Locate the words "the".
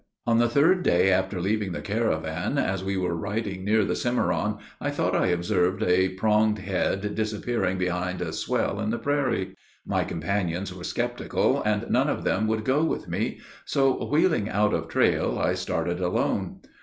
0.39-0.49, 1.73-1.79, 3.85-3.93, 8.89-8.97